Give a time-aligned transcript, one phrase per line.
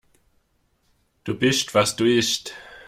[1.25, 2.55] Du bist, was du isst.